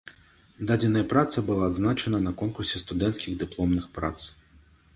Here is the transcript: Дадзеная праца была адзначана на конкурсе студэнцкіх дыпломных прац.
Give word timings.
Дадзеная 0.71 1.03
праца 1.11 1.43
была 1.49 1.67
адзначана 1.71 2.23
на 2.27 2.33
конкурсе 2.41 2.83
студэнцкіх 2.87 3.39
дыпломных 3.45 3.85
прац. 3.99 4.19